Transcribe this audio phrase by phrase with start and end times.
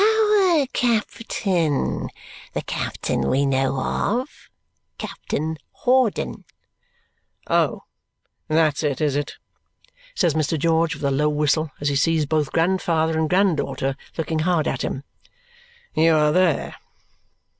[0.01, 2.09] "Our captain.
[2.53, 4.49] The captain we know of.
[4.97, 6.43] Captain Hawdon."
[7.45, 7.83] "Oh!
[8.47, 9.35] That's it, is it?"
[10.15, 10.57] says Mr.
[10.57, 14.81] George with a low whistle as he sees both grandfather and granddaughter looking hard at
[14.81, 15.03] him.
[15.93, 16.77] "You are there!